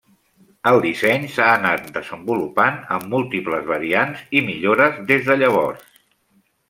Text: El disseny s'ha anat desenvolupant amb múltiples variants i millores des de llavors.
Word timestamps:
El 0.69 0.77
disseny 0.85 1.27
s'ha 1.33 1.49
anat 1.57 1.91
desenvolupant 1.99 2.79
amb 2.97 3.07
múltiples 3.13 3.69
variants 3.73 4.25
i 4.41 4.43
millores 4.51 4.99
des 5.13 5.27
de 5.31 5.37
llavors. 5.43 5.87